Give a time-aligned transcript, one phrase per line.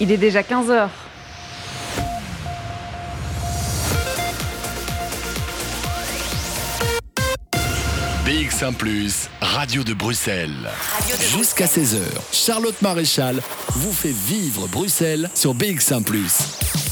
[0.00, 0.88] Il est déjà 15h.
[8.26, 8.74] BX1⁇
[9.40, 10.50] Radio de Bruxelles.
[11.36, 11.98] Jusqu'à 16h,
[12.32, 16.02] Charlotte Maréchal vous fait vivre Bruxelles sur BX1⁇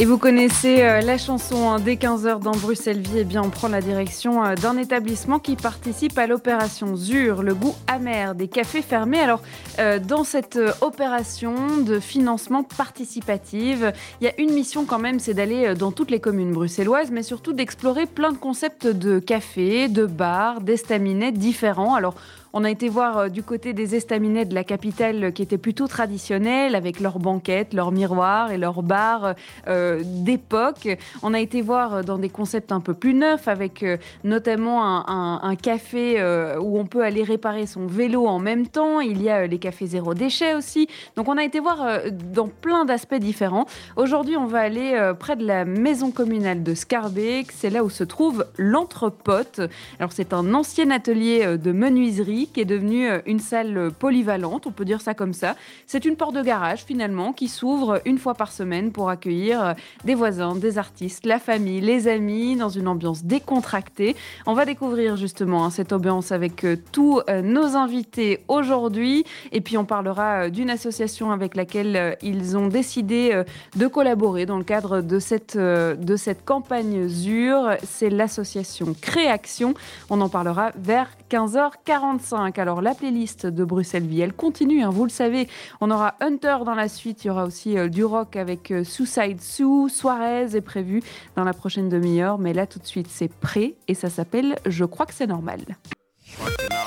[0.00, 3.50] et vous connaissez euh, la chanson hein, dès 15h dans Bruxelles Vie, eh bien on
[3.50, 8.48] prend la direction euh, d'un établissement qui participe à l'opération ZUR, le goût amer des
[8.48, 9.20] cafés fermés.
[9.20, 9.42] Alors
[9.78, 13.80] euh, dans cette opération de financement participatif,
[14.22, 17.22] il y a une mission quand même, c'est d'aller dans toutes les communes bruxelloises, mais
[17.22, 21.94] surtout d'explorer plein de concepts de cafés, de bars, d'estaminets différents.
[21.94, 22.14] Alors
[22.52, 25.58] on a été voir euh, du côté des estaminets de la capitale euh, qui étaient
[25.58, 29.34] plutôt traditionnels avec leurs banquettes, leurs miroirs et leurs bars
[29.68, 30.88] euh, d'époque.
[31.22, 33.84] On a été voir dans des concepts un peu plus neufs avec
[34.24, 36.22] notamment un, café
[36.60, 39.00] où on peut aller réparer son vélo en même temps.
[39.00, 40.88] Il y a les cafés zéro déchet aussi.
[41.16, 42.00] Donc on a été voir
[42.32, 43.66] dans plein d'aspects différents.
[43.96, 47.52] Aujourd'hui, on va aller près de la maison communale de Scarbeck.
[47.52, 49.60] C'est là où se trouve l'entrepote.
[49.98, 54.72] Alors c'est un ancien atelier de menuiserie qui est devenue euh, une salle polyvalente, on
[54.72, 55.56] peut dire ça comme ça.
[55.86, 59.72] C'est une porte de garage finalement qui s'ouvre une fois par semaine pour accueillir euh,
[60.04, 64.16] des voisins, des artistes, la famille, les amis, dans une ambiance décontractée.
[64.46, 69.24] On va découvrir justement hein, cette ambiance avec euh, tous nos invités aujourd'hui.
[69.52, 73.42] Et puis on parlera d'une association avec laquelle ils ont décidé
[73.76, 77.76] de collaborer dans le cadre de cette, de cette campagne ZUR.
[77.84, 79.74] C'est l'association Créaction.
[80.08, 82.29] On en parlera vers 15h45.
[82.32, 85.48] Alors la playlist de Bruxelles Vie, elle continue, hein, vous le savez.
[85.80, 88.84] On aura Hunter dans la suite, il y aura aussi euh, du rock avec euh,
[88.84, 91.02] Suicide Sue, Suarez est prévu
[91.36, 92.38] dans la prochaine demi-heure.
[92.38, 95.60] Mais là tout de suite c'est prêt et ça s'appelle Je crois que c'est normal.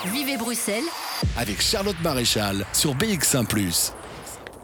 [0.05, 0.83] Vivez Bruxelles
[1.37, 3.45] avec Charlotte Maréchal sur BX1⁇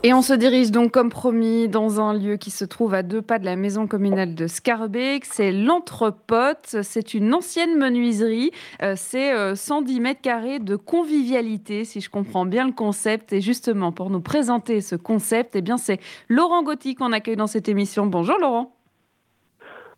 [0.01, 3.21] et on se dirige donc comme promis dans un lieu qui se trouve à deux
[3.21, 5.25] pas de la maison communale de Scarbeck.
[5.25, 6.77] C'est l'Entrepote.
[6.83, 8.51] C'est une ancienne menuiserie.
[8.81, 13.33] Euh, c'est 110 euh, mètres carrés de convivialité, si je comprends bien le concept.
[13.33, 15.99] Et justement, pour nous présenter ce concept, eh bien, c'est
[16.29, 18.05] Laurent Gauthier qu'on accueille dans cette émission.
[18.05, 18.73] Bonjour Laurent.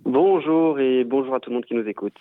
[0.04, 2.18] Bonjour et bonjour à tout le monde qui nous écoute.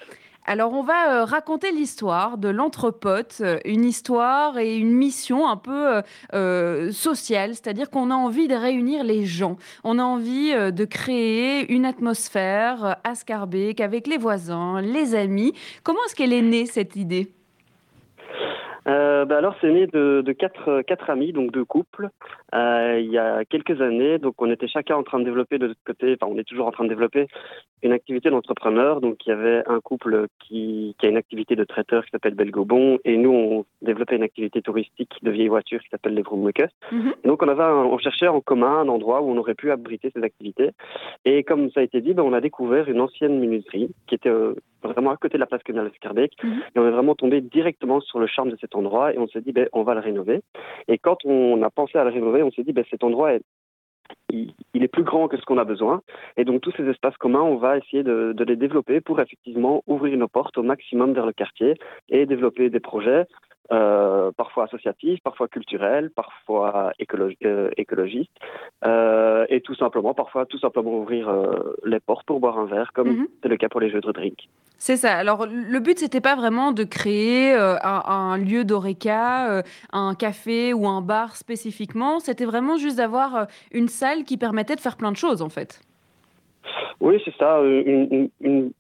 [0.50, 5.56] Alors on va euh, raconter l'histoire de l'entrepote, euh, une histoire et une mission un
[5.56, 6.02] peu
[6.34, 11.72] euh, sociale, c'est-à-dire qu'on a envie de réunir les gens, on a envie de créer
[11.72, 15.52] une atmosphère à Scarbeck avec les voisins, les amis.
[15.84, 17.32] Comment est-ce qu'elle est née cette idée?
[18.90, 22.08] Euh, bah alors c'est né de, de quatre, quatre, amis, donc deux couples,
[22.54, 24.18] euh, il y a quelques années.
[24.18, 26.66] Donc on était chacun en train de développer de notre côté, enfin on est toujours
[26.66, 27.26] en train de développer
[27.82, 29.00] une activité d'entrepreneur.
[29.00, 32.34] Donc il y avait un couple qui, qui a une activité de traiteur qui s'appelle
[32.34, 36.70] Belgobon et nous on développait une activité touristique de vieilles voitures qui s'appelle les Vroommakers.
[36.90, 40.10] Mm Donc on avait on cherchait en commun un endroit où on aurait pu abriter
[40.14, 40.70] ces activités.
[41.24, 44.28] Et comme ça a été dit, ben, on a découvert une ancienne menuiserie qui était
[44.28, 44.54] euh,
[44.88, 46.32] vraiment à côté de la place de Scarbeck.
[46.42, 46.62] Mhm.
[46.74, 49.40] Et on est vraiment tombé directement sur le charme de cet endroit et on s'est
[49.40, 50.40] dit, ben, on va le rénover.
[50.88, 53.42] Et quand on a pensé à le rénover, on s'est dit, ben, cet endroit est
[54.32, 56.02] il, est plus grand que ce qu'on a besoin.
[56.36, 59.82] Et donc tous ces espaces communs, on va essayer de, de, les développer pour effectivement
[59.86, 61.74] ouvrir nos portes au maximum vers le quartier
[62.08, 63.26] et développer des projets
[63.72, 66.92] euh, parfois associatif, parfois culturel, parfois
[67.44, 68.30] euh, écologiste,
[68.84, 71.30] euh, et tout simplement, parfois tout simplement ouvrir
[71.84, 73.28] les portes pour boire un verre, comme mhm.
[73.42, 74.48] c'est le cas pour les jeux de drink.
[74.78, 75.14] C'est ça.
[75.14, 81.02] Alors le but c'était pas vraiment de créer un, lieu d'oreca, un café ou un
[81.02, 82.18] bar spécifiquement.
[82.18, 85.80] C'était vraiment juste d'avoir une salle qui permettait de faire plein de choses en fait.
[87.00, 87.60] Oui, c'est ça.
[87.62, 88.72] une, une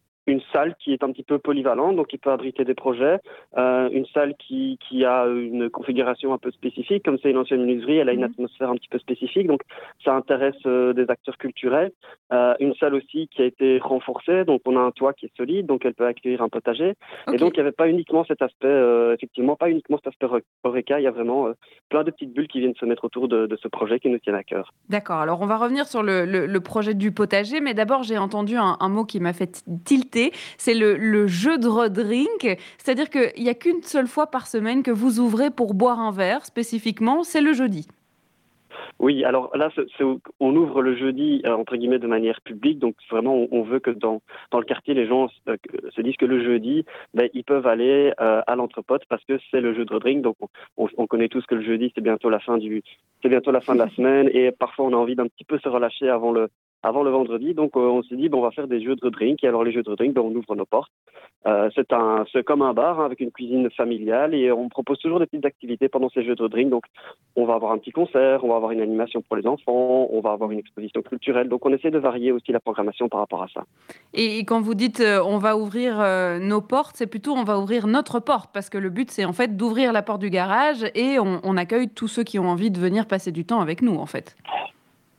[0.52, 3.18] salle qui est un petit peu polyvalente, donc qui peut abriter des projets,
[3.56, 7.62] euh, une salle qui, qui a une configuration un peu spécifique, comme c'est une ancienne
[7.62, 8.32] menuiserie, elle a une mhm.
[8.32, 9.62] atmosphère un petit peu spécifique, donc
[10.04, 11.90] ça intéresse euh, des acteurs culturels.
[12.32, 15.36] Euh, une salle aussi qui a été renforcée, donc on a un toit qui est
[15.36, 16.94] solide, donc elle peut accueillir un potager.
[17.32, 20.26] Et donc il n'y avait pas uniquement cet aspect, effectivement, pas uniquement cet aspect
[20.62, 21.48] Oreca, il y a vraiment
[21.88, 24.36] plein de petites bulles qui viennent se mettre autour de, ce projet qui nous tiennent
[24.36, 24.72] à cœur.
[24.88, 28.56] D'accord, alors on va revenir sur le, le, projet du potager, mais d'abord j'ai entendu
[28.56, 30.19] un, un mot qui m'a fait tilter
[30.58, 32.58] c'est le, jeu de redrink.
[32.78, 36.12] C'est-à-dire qu'il n'y a qu'une seule fois par semaine que vous ouvrez pour boire un
[36.12, 37.86] verre spécifiquement, c'est le jeudi.
[38.98, 39.70] Oui, alors là,
[40.40, 42.78] on ouvre le jeudi, euh, entre guillemets, de manière publique.
[42.78, 44.20] Donc, vraiment, on, veut que dans,
[44.50, 45.56] dans le quartier, les gens euh,
[45.96, 46.84] se disent que le jeudi,
[47.14, 50.20] ben, ils peuvent aller euh, à l'entrepote parce que c'est le jeu de drink.
[50.20, 50.36] Donc,
[50.76, 52.82] on, on, connaît tous que le jeudi, c'est bientôt la fin du,
[53.22, 54.28] c'est bientôt la fin de la semaine.
[54.34, 56.50] Et parfois, on a envie d'un petit peu se relâcher avant le,
[56.82, 57.54] avant le vendredi.
[57.54, 59.42] Donc on s'est dit, bon, on va faire des jeux de drink.
[59.44, 60.92] Et alors les jeux de drink, ben, on ouvre nos portes.
[61.74, 65.20] c'est un, c'est comme un bar hein, avec une cuisine familiale et on propose toujours
[65.20, 66.70] des petites activités pendant ces jeux de drink.
[66.70, 66.84] Donc
[67.36, 70.20] on va avoir un petit concert, on va avoir une animation pour les enfants, on
[70.20, 71.48] va avoir une exposition culturelle.
[71.48, 73.64] Donc on essaie de varier aussi la programmation par rapport à ça.
[74.14, 75.98] Et quand vous dites on va ouvrir
[76.40, 79.32] nos portes, c'est plutôt on va ouvrir notre porte parce que le but c'est en
[79.32, 82.78] fait d'ouvrir la porte du garage et on accueille tous ceux qui ont envie de
[82.78, 84.36] venir passer du temps avec nous en fait.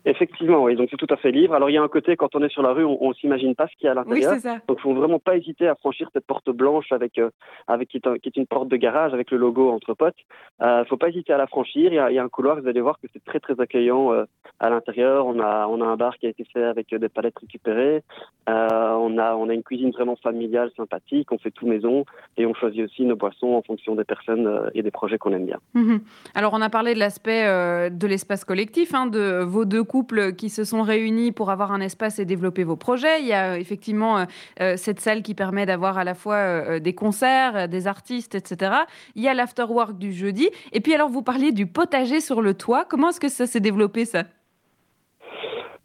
[0.06, 0.76] Effectivement, oui.
[0.76, 1.54] Donc c'est tout à fait libre.
[1.54, 3.56] Alors il y a un côté quand on est sur la rue, on, ne s'imagine
[3.56, 4.32] pas ce qu'il y a à l'intérieur.
[4.32, 4.58] Oui, c'est ça.
[4.68, 7.30] Donc faut vraiment pas hésiter à franchir cette porte blanche avec euh,
[7.68, 10.16] avec qui est, une porte de garage avec le logo entre potes.
[10.62, 11.92] Euh, faut pas hésiter à la franchir.
[11.92, 12.60] Il y a, il y a un couloir.
[12.60, 14.24] Vous allez voir que c'est très très accueillant euh,
[14.60, 15.28] à l'intérieur.
[15.28, 18.02] On a on a un bar qui a été fait avec des palettes récupérées.
[18.50, 21.32] Euh, on a on a une cuisine vraiment familiale, sympathique.
[21.32, 22.06] On fait tout maison
[22.38, 25.46] et on choisit aussi nos boissons en fonction des personnes et des projets qu'on aime
[25.46, 25.60] bien.
[25.76, 26.02] Mhm.
[26.34, 27.44] Alors on a parlé de l'aspect
[27.92, 31.82] de l'espace collectif, hein, de vos deux couples qui se sont réunis pour avoir un
[31.82, 33.20] espace et développer vos projets.
[33.20, 34.26] Il y a euh, effectivement euh,
[34.62, 38.72] euh, cette salle qui permet d'avoir à la fois des concerts, des artistes, etc.
[39.16, 40.50] Il y a l'afterwork du jeudi.
[40.72, 42.86] Et puis alors, vous parliez du potager sur le toit.
[42.86, 44.24] Comment est-ce que ça s'est développé, ça?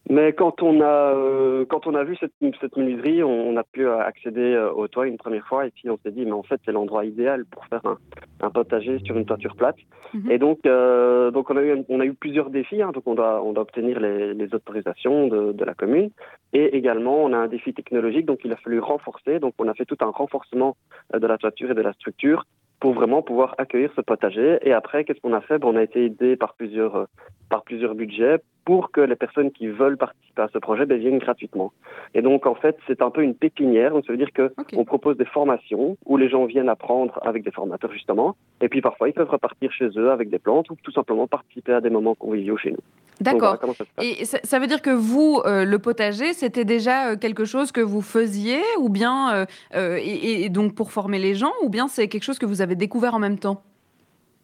[0.09, 3.89] Mais quand on a euh, quand on a vu cette, cette menuiserie, on, a pu
[3.89, 6.61] accéder euh, au toit une première fois et puis on s'est dit mais en fait
[6.65, 7.99] c'est l'endroit idéal pour faire un,
[8.41, 9.77] un, potager sur une toiture plate.
[10.15, 10.31] Mhm.
[10.31, 12.83] Et donc euh, donc on a eu on a eu plusieurs défis.
[12.83, 16.11] Hein, donc on doit on doit obtenir les, les autorisations de, de, la commune
[16.53, 19.41] et également on a un défi technologique donc il a fallu renforcer.
[19.41, 20.77] Donc on a fait tout un renforcement
[21.13, 22.45] de la toiture et de la structure
[22.79, 24.59] pour vraiment pouvoir accueillir ce potager.
[24.63, 25.59] Et après, qu'est-ce qu'on a fait?
[25.59, 27.07] Ben, On a été aidé par plusieurs,
[27.49, 31.19] par plusieurs budgets pour que les personnes qui veulent participer à ce projet ben, viennent
[31.19, 31.73] gratuitement.
[32.15, 33.93] Et donc, en fait, c'est un peu une pépinière.
[33.93, 37.45] Donc, ça veut dire qu'on on propose des formations où les gens viennent apprendre avec
[37.45, 38.37] des formateurs, justement.
[38.61, 41.75] Et puis, parfois, ils peuvent repartir chez eux avec des plantes ou tout simplement participer
[41.75, 42.83] à des moments conviviaux chez nous.
[43.21, 43.59] D'accord.
[44.03, 47.81] et ça, veut dire que vous, euh, le potager, c'était déjà euh, quelque chose que
[47.81, 52.25] vous faisiez, ou bien, euh, et, donc pour former les gens, ou bien c'est quelque
[52.25, 53.63] chose que vous avez découvert en même temps?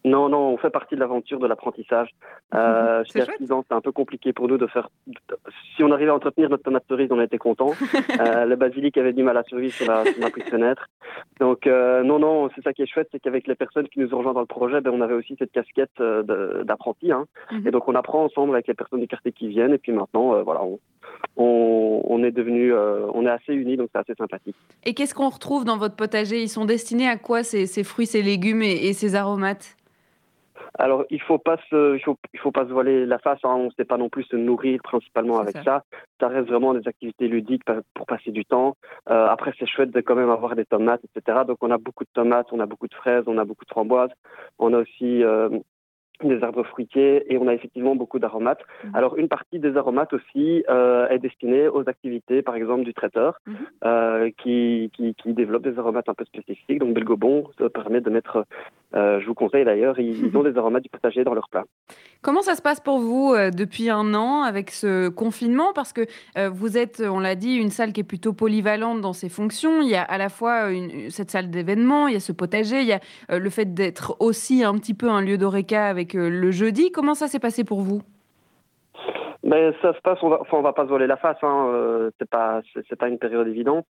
[0.05, 2.09] Non, non, on fait partie de l'aventure de l'apprentissage.
[2.53, 4.89] Euh, chez Artisan, c'est un peu compliqué pour nous de faire.
[5.75, 7.71] Si on arrivait à entretenir notre tomate cerise, on était content.
[8.19, 10.89] euh, le basilic avait du mal à survivre sur la, sur la petite fenêtre.
[11.39, 14.13] Donc, euh, non, non, c'est ça qui est chouette, c'est qu'avec les personnes qui nous
[14.13, 17.11] ont rejoints dans le projet, ben, on avait aussi cette casquette euh, d'apprenti.
[17.11, 17.25] Hein.
[17.51, 17.67] Mhm.
[17.67, 19.73] Et donc, on apprend ensemble avec les personnes du quartier qui viennent.
[19.73, 20.79] Et puis maintenant, euh, voilà, on,
[21.37, 24.55] on, on, est devenu, euh, on est assez unis, donc c'est assez sympathique.
[24.85, 26.41] Et qu'est-ce qu'on retrouve dans votre potager?
[26.41, 29.75] Ils sont destinés à quoi ces, ces fruits, ces légumes et, et ces aromates?
[30.77, 33.39] Alors, il faut pas se, il faut, il faut pas se voiler la face.
[33.43, 33.53] Hein.
[33.55, 35.83] On ne sait pas non plus se nourrir principalement avec ça.
[36.19, 36.27] ça.
[36.27, 37.63] reste vraiment des activités ludiques
[37.93, 38.75] pour passer du temps.
[39.09, 41.39] Euh, après, c'est chouette de quand même avoir des tomates, etc.
[41.47, 43.69] Donc, on a beaucoup de tomates, on a beaucoup de fraises, on a beaucoup de
[43.69, 44.11] framboises.
[44.59, 45.49] On a aussi euh,
[46.27, 48.61] des arbres fruitiers et on a effectivement beaucoup d'aromates.
[48.83, 48.95] Mhm.
[48.95, 53.39] Alors une partie des aromates aussi euh, est destinée aux activités, par exemple du traiteur,
[53.45, 53.55] mhm.
[53.85, 56.79] euh, qui, qui, qui, développe des aromates un peu spécifiques.
[56.79, 58.45] Donc Belgobon, ça permet de mettre,
[58.95, 61.63] euh, je vous conseille d'ailleurs, ils, ils, ont des aromates du potager dans leur plat.
[62.21, 65.73] Comment ça se passe pour vous depuis un an avec ce confinement?
[65.73, 66.07] Parce que
[66.51, 69.81] vous êtes, on l'a dit, une salle qui est plutôt polyvalente dans ses fonctions.
[69.81, 72.79] Il y a à la fois une, cette salle d'événement, il y a ce potager,
[72.79, 76.51] il y a le fait d'être aussi un petit peu un lieu d'oreca avec le
[76.51, 76.91] jeudi.
[76.91, 78.01] Comment ça s'est passé pour vous?
[79.43, 82.09] Ben, ça se passe, on va, enfin, on va pas se voler la face, hein,
[82.17, 83.85] c'est pas, c'est pas une période évidente.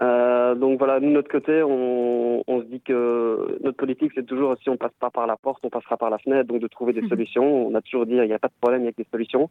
[0.00, 4.24] Euh, donc voilà, nous, de notre côté, on, on, se dit que notre politique, c'est
[4.24, 6.68] toujours si on passe pas par la porte, on passera par la fenêtre, donc de
[6.68, 7.08] trouver des mhm.
[7.08, 7.66] solutions.
[7.66, 9.08] On a toujours dit, il n'y a pas de problème, il y a que des
[9.10, 9.50] solutions.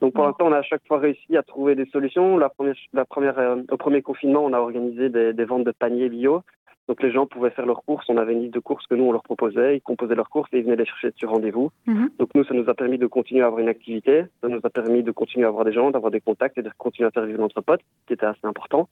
[0.00, 0.30] Donc pour mhm.
[0.30, 2.36] l'instant, on a à chaque fois réussi à trouver des solutions.
[2.38, 5.72] La première, la première, euh, au premier confinement, on a organisé des, des, ventes de
[5.72, 6.42] paniers bio.
[6.88, 8.06] Donc les gens pouvaient faire leurs courses.
[8.08, 9.76] On avait une liste de courses que nous, on leur proposait.
[9.76, 11.70] Ils composaient leurs courses et ils venaient les chercher sur rendez-vous.
[11.86, 12.10] Mhm.
[12.18, 14.24] Donc nous, ça nous a permis de continuer à avoir une activité.
[14.42, 16.70] Ça nous a permis de continuer à avoir des gens, d'avoir des contacts et de
[16.76, 18.88] continuer à faire vivre notre pote, qui était assez important.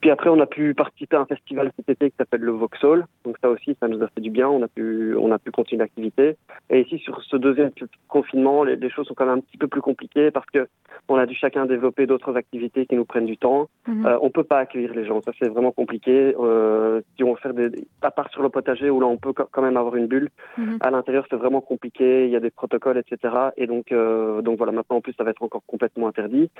[0.00, 3.06] Puis après, on a pu participer à un festival cet été qui s'appelle le Vauxhall.
[3.24, 4.48] Donc ça aussi, ça nous a fait du bien.
[4.48, 6.36] On a pu, on a pu continuer l'activité.
[6.70, 7.70] Et ici, sur ce deuxième
[8.08, 10.68] confinement, les, les, choses sont quand même un petit peu plus compliquées parce que
[11.08, 13.68] on a dû chacun développer d'autres activités qui nous prennent du temps.
[13.86, 14.06] Mhm.
[14.06, 15.20] Euh, on peut pas accueillir les gens.
[15.22, 16.34] Ça, c'est vraiment compliqué.
[16.38, 17.70] Euh, si on veut faire des,
[18.02, 20.30] à part sur le potager où là, on peut quand même avoir une bulle.
[20.58, 20.78] Mhm.
[20.80, 22.26] À l'intérieur, c'est vraiment compliqué.
[22.26, 23.34] Il y a des protocoles, etc.
[23.56, 26.50] Et donc, euh, donc voilà, maintenant, en plus, ça va être encore complètement interdit.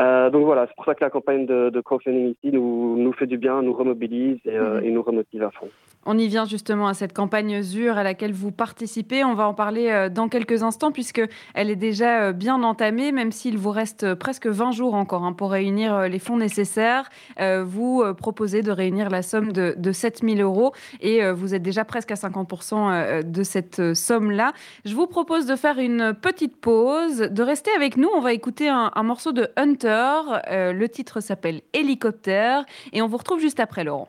[0.00, 3.12] Euh, donc voilà, c'est pour ça que la campagne de, de crowdfunding ici nous nous,
[3.12, 4.86] fait du bien, nous remobilise et, euh, mhm.
[4.86, 5.68] et nous remotive à fond.
[6.06, 9.24] On y vient justement à cette campagne ZUR à laquelle vous participez.
[9.24, 11.22] On va en parler euh, dans quelques instants puisque
[11.54, 15.24] elle est déjà euh, bien entamée, même s'il vous reste euh, presque 20 jours encore
[15.24, 17.08] hein, pour réunir les fonds nécessaires.
[17.64, 21.84] Vous proposez de réunir la somme de, de 7 000 euros et vous êtes déjà
[21.84, 24.52] presque à 50% de cette somme-là.
[24.84, 28.08] Je vous propose de faire une petite pause, de rester avec nous.
[28.14, 30.20] On va écouter un, un morceau de Hunter.
[30.50, 34.08] Le titre s'appelle Hélicoptère et on vous retrouve juste après, Laurent.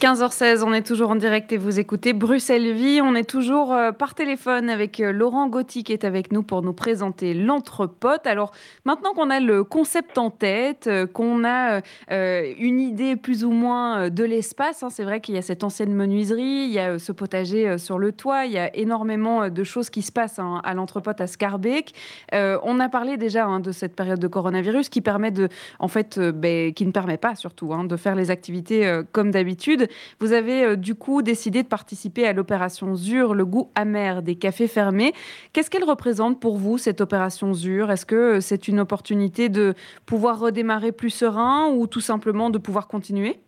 [0.00, 3.00] 15h16, on est toujours en direct et vous écoutez Bruxelles Vie.
[3.00, 6.62] On est toujours euh, par téléphone avec euh, Laurent Gauthier qui est avec nous pour
[6.62, 8.26] nous présenter l'entrepote.
[8.26, 8.52] Alors
[8.84, 14.10] maintenant qu'on a le concept en tête, euh, qu'on a une idée plus ou moins
[14.10, 17.12] de l'espace, hein, c'est vrai qu'il y a cette ancienne menuiserie, il y a ce
[17.12, 20.74] potager sur le toit, il y a énormément de choses qui se passent hein, à
[20.74, 21.92] l'entrepote à Scarbeck.
[22.32, 25.48] on a parlé déjà hein, de cette période de coronavirus qui permet de,
[25.78, 29.83] en fait, ben, qui ne permet pas surtout de faire les activités comme d'habitude.
[30.20, 34.36] Vous avez euh, du coup décidé de participer à l'opération ZUR, le goût amer des
[34.36, 35.12] cafés fermés.
[35.52, 37.90] Qu'est-ce qu'elle représente pour vous, cette opération ZUR?
[37.90, 39.74] Est-ce que euh, c'est une opportunité de
[40.06, 43.38] pouvoir redémarrer plus serein ou tout simplement de pouvoir continuer?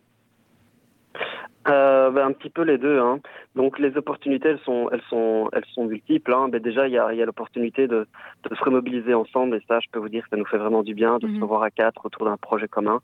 [1.69, 2.99] Euh, ben, un petit peu les deux.
[2.99, 3.19] Hein.
[3.55, 6.33] Donc les opportunités, elles sont, elles sont, elles sont multiples.
[6.33, 6.49] Hein.
[6.49, 8.07] Ben, déjà, il y a, y a l'opportunité de,
[8.49, 10.93] de, se remobiliser ensemble, et ça, je peux vous dire, ça nous fait vraiment du
[10.93, 11.43] bien de se mhm.
[11.43, 13.01] revoir à quatre autour d'un projet commun.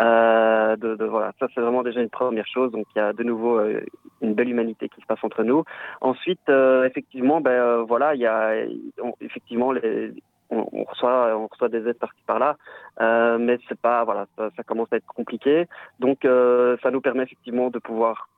[0.00, 2.70] Euh, de, de, voilà, ça c'est vraiment déjà une première chose.
[2.72, 3.80] Donc il y a de nouveau euh,
[4.20, 5.64] une belle humanité qui se passe entre nous.
[6.00, 8.54] Ensuite, euh, effectivement, ben euh, voilà, il y a
[9.20, 10.12] effectivement les
[10.50, 12.56] on, reçoit, on reçoit des aides par-ci par-là,
[13.00, 15.66] euh, mais c'est pas, voilà, ça, commence à être compliqué.
[15.98, 18.28] Donc, euh, ça nous permet effectivement de pouvoir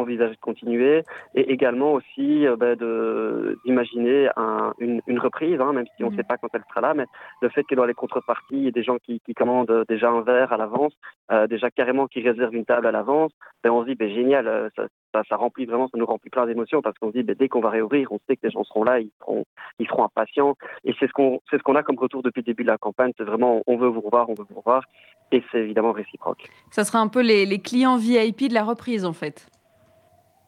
[0.00, 1.02] envisager de continuer
[1.34, 6.14] et également aussi euh, de d'imaginer un, une, une, reprise, hein, même si on ne
[6.14, 6.16] mmh.
[6.16, 7.06] sait pas quand elle sera là, mais
[7.42, 10.10] le fait que dans les contreparties, il y ait des gens qui, qui commandent déjà
[10.10, 10.92] un verre à l'avance,
[11.32, 14.46] euh, déjà carrément qui réservent une table à l'avance, ben, on se dit ben, génial,
[14.46, 17.22] euh, ça, ça, ça, remplit vraiment, ça nous remplit plein d'émotions parce qu'on se dit
[17.22, 19.44] ben, dès qu'on va réouvrir, on sait que les gens seront là, ils seront,
[19.78, 22.44] ils seront impatients et c'est ce qu'on c'est ce qu'on a comme retour depuis le
[22.44, 24.84] début de la campagne, c'est vraiment on veut vous revoir, on veut vous revoir
[25.32, 26.48] et c'est évidemment réciproque.
[26.70, 29.48] Ça sera un peu les, les clients VIP de la reprise en fait.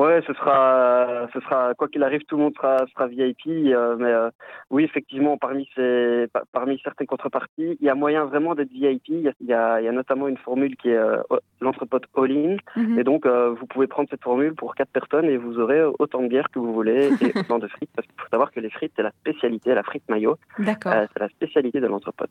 [0.00, 3.46] Ouais, ce sera, ce sera quoi qu'il arrive, tout le monde sera, sera VIP.
[3.46, 4.30] Euh, mais euh,
[4.70, 9.08] oui, effectivement, parmi ces, parmi certaines contreparties, il y a moyen vraiment d'être VIP.
[9.08, 11.18] Il y a, il y a, notamment une formule qui est euh,
[11.60, 12.98] l'entrepote all-in, mhm.
[12.98, 16.28] et donc vous pouvez prendre cette formule pour quatre personnes et vous aurez autant de
[16.28, 17.90] bière que vous voulez et autant de frites.
[17.94, 20.36] Parce qu'il faut savoir que les frites c'est la spécialité, la frite maillot.
[20.58, 20.94] D'accord.
[21.12, 22.30] c'est la spécialité de l'entrepote.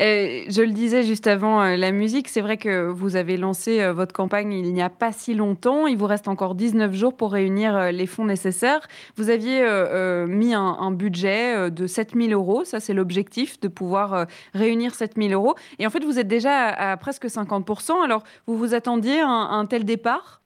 [0.00, 4.52] je le disais juste avant la musique, c'est vrai que vous avez lancé votre campagne
[4.52, 5.86] il n'y a pas si longtemps.
[5.86, 8.86] Il vous reste encore 19 jours pour réunir euh, les fonds nécessaires.
[9.16, 12.64] Vous aviez euh, euh, mis un, budget de 7 000 euros.
[12.64, 15.54] Ça, c'est l'objectif, de pouvoir réunir 7 000 euros.
[15.78, 19.66] Et en fait, vous êtes déjà à, presque 50% Alors, vous vous attendiez à un
[19.66, 20.40] tel départ?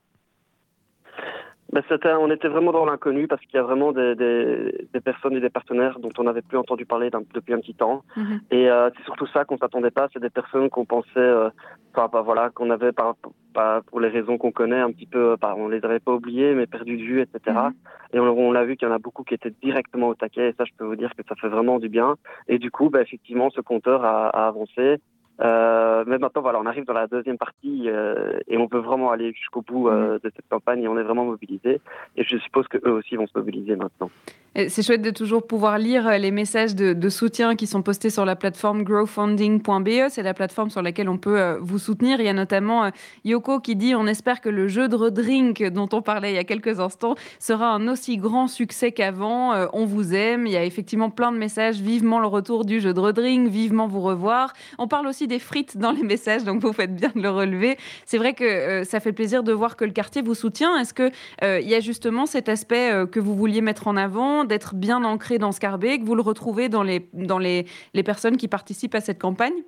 [1.71, 1.83] Ben,
[2.19, 5.39] on était vraiment dans l'inconnu parce qu'il y a vraiment des, des, des, personnes et
[5.39, 8.03] des partenaires dont on n'avait plus entendu parler depuis un petit temps.
[8.17, 8.41] Mhm.
[8.51, 10.07] Et euh, c'est surtout ça qu'on s'attendait pas.
[10.11, 11.49] C'est des personnes qu'on pensait, euh,
[11.93, 13.15] enfin, bah, voilà, qu'on avait pas,
[13.53, 16.53] pas pour les raisons qu'on connaît un petit peu, bah, on les avait pas oubliés,
[16.53, 17.39] mais perdus de vue, etc.
[17.45, 17.73] Mhm.
[18.13, 20.49] Et on, on l'a vu qu'il y en a beaucoup qui étaient directement au taquet.
[20.49, 22.15] Et ça, je peux vous dire que ça fait vraiment du bien.
[22.49, 24.97] Et du coup, bah, effectivement, ce compteur a, a avancé.
[25.41, 29.11] Euh, mais maintenant, voilà, on arrive dans la deuxième partie euh, et on veut vraiment
[29.11, 31.81] aller jusqu'au bout euh, de cette campagne et on est vraiment mobilisé.
[32.15, 34.11] Et je suppose que eux aussi vont se mobiliser maintenant.
[34.53, 38.25] C'est chouette de toujours pouvoir lire euh, les messages de, soutien qui sont postés sur
[38.25, 40.09] la plateforme growfunding.be.
[40.09, 42.19] C'est la plateforme sur laquelle on peut euh, vous soutenir.
[42.19, 42.89] Il y a notamment euh,
[43.23, 46.39] Yoko qui dit On espère que le jeu de redrink dont on parlait il y
[46.39, 49.53] a quelques instants sera un aussi grand succès qu'avant.
[49.71, 50.45] On vous aime.
[50.45, 51.79] Il y a effectivement plein de messages.
[51.79, 54.51] Vivement le retour du jeu de redrink, vivement vous revoir.
[54.77, 57.77] On parle aussi des frites dans les messages, donc vous faites bien de le relever.
[58.05, 60.77] C'est vrai que ça fait plaisir de voir que le quartier vous soutient.
[60.77, 64.40] Est-ce qu'il il y a justement cet aspect que vous vouliez mettre en avant?
[64.45, 66.03] D'être bien ancré dans Scarbeck.
[66.03, 67.65] Vous le retrouvez dans les,
[68.03, 69.63] personnes qui participent à cette campagne?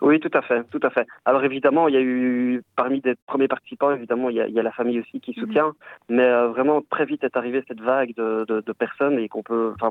[0.00, 1.06] Oui, tout à fait, tout à fait.
[1.24, 4.54] Alors évidemment, il y a eu parmi des premiers participants, évidemment, il y a, il
[4.54, 5.46] y a la famille aussi qui mhm.
[5.46, 5.72] soutient,
[6.08, 9.42] mais euh, vraiment très vite est arrivée cette vague de, de, de personnes et qu'on
[9.42, 9.90] peut, enfin,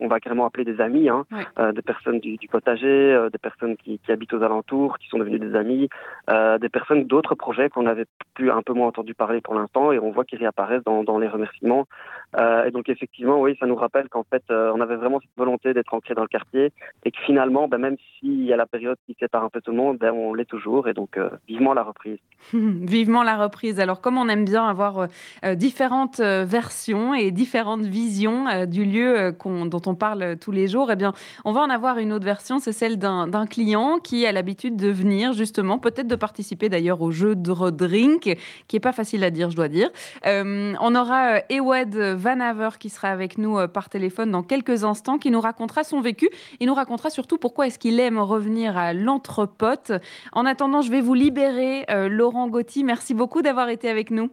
[0.00, 1.24] on va carrément appeler des amis, hein,
[1.58, 5.08] euh, des personnes du, du potager, euh, des personnes qui, qui, habitent aux alentours, qui
[5.08, 5.88] sont devenues des amis,
[6.60, 9.98] des personnes d'autres projets qu'on avait plus un peu moins entendu parler pour l'instant et
[9.98, 11.86] on voit qu'ils réapparaissent dans, dans les remerciements.
[12.36, 15.94] et donc effectivement, oui, ça nous rappelle qu'en fait, on avait vraiment cette volonté d'être
[15.94, 16.72] ancré dans le quartier
[17.04, 19.70] et que finalement, ben, même s'il y a la période qui s'est un peu tout
[19.70, 20.88] le monde, ben, on l'est toujours.
[20.88, 22.18] Et donc, vivement la reprise.
[22.52, 23.80] vivement la reprise.
[23.80, 25.08] Alors, comme on aime bien avoir
[25.54, 31.12] différentes versions et différentes visions du lieu dont on parle tous les jours, eh bien,
[31.44, 32.58] on va en avoir une autre version.
[32.58, 37.10] C'est celle d'un client qui a l'habitude de venir, justement, peut-être de participer d'ailleurs au
[37.10, 38.36] jeu de drink,
[38.68, 39.90] qui est pas facile à dire, je dois dire.
[40.24, 45.30] on aura Ewad Van Haver qui sera avec nous par téléphone dans quelques instants, qui
[45.30, 46.28] nous racontera son vécu.
[46.60, 48.92] Il nous racontera surtout pourquoi est-ce qu'il aime revenir à
[49.26, 49.92] l'entrepote.
[50.32, 52.82] En attendant, je vais vous libérer, euh, Laurent Gauthier.
[52.82, 54.30] Merci beaucoup d'avoir été avec nous.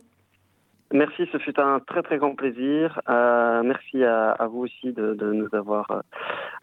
[0.93, 3.01] Merci, ce fut un très très grand plaisir.
[3.09, 6.01] Euh, merci à, vous aussi de, nous avoir euh,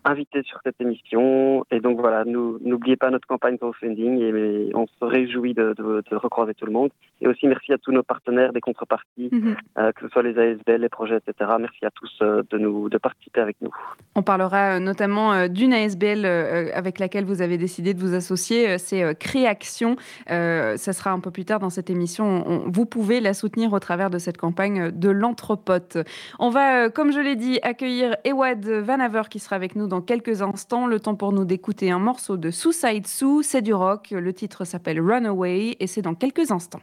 [0.05, 1.65] invités sur cette émission.
[1.73, 5.75] Et donc voilà, n'oubliez pas notre campagne crowdfunding et on se réjouit de,
[6.13, 6.91] recroiser tout le monde.
[7.21, 9.57] Et aussi merci à tous nos partenaires des contreparties, mhm.
[9.79, 11.51] euh, que ce soit les ASBL, les projets, etc.
[11.59, 13.75] Merci à tous de nous de participer avec nous.
[14.15, 16.25] On parlera notamment d'une ASBL
[16.73, 18.79] avec laquelle vous avez décidé de vous associer.
[18.79, 19.97] C'est Créaction.
[20.29, 22.63] ça sera un peu plus tard dans cette émission.
[22.67, 25.99] vous pouvez la soutenir au travers de cette campagne de l'Anthropote.
[26.39, 29.89] On va, euh, comme je l'ai dit, accueillir Ewad Van Haver qui sera avec nous
[29.89, 30.87] dans quelques instants.
[30.87, 34.11] Le temps pour nous d'écouter un morceau de Suicide Sue, c'est du rock.
[34.13, 36.81] Le titre s'appelle Runaway et c'est dans quelques instants.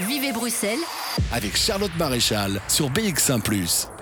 [0.00, 0.78] Vivez Bruxelles
[1.32, 3.40] avec Charlotte Maréchal sur BX1⁇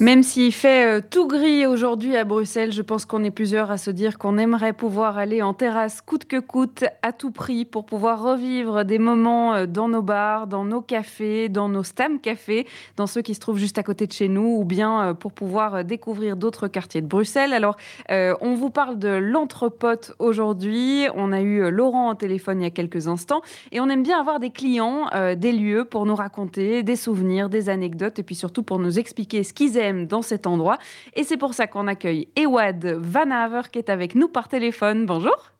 [0.00, 3.76] même s'il fait euh, tout gris aujourd'hui à Bruxelles, je pense qu'on est plusieurs à
[3.76, 7.84] se dire qu'on aimerait pouvoir aller en terrasse coûte que coûte, à tout prix, pour
[7.84, 12.66] pouvoir revivre des moments euh, dans nos bars, dans nos cafés, dans nos stam cafés,
[12.96, 15.32] dans ceux qui se trouvent juste à côté de chez nous, ou bien euh, pour
[15.32, 17.52] pouvoir découvrir d'autres quartiers de Bruxelles.
[17.52, 17.76] Alors,
[18.08, 21.06] on vous parle de l'entrepote aujourd'hui.
[21.14, 24.18] On a eu Laurent au téléphone il y a quelques instants, et on aime bien
[24.18, 28.62] avoir des clients, des lieux pour nous raconter des souvenirs, des anecdotes, et puis surtout
[28.62, 30.78] pour nous expliquer ce qu'ils aiment dans cet endroit.
[31.14, 35.06] Et c'est pour ça qu'on accueille Ewad Van Haver qui est avec nous par téléphone.
[35.06, 35.52] Bonjour.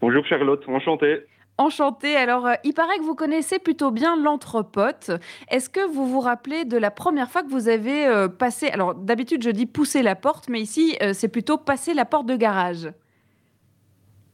[0.00, 1.20] Bonjour Charlotte, enchanté.
[1.58, 2.16] Enchanté.
[2.16, 5.10] Alors, euh, il paraît que vous connaissez plutôt bien l'entrepote.
[5.50, 8.94] Est-ce que vous vous rappelez de la première fois que vous avez euh, passé Alors,
[8.94, 12.36] d'habitude, je dis pousser la porte, mais ici, euh, c'est plutôt passer la porte de
[12.36, 12.88] garage.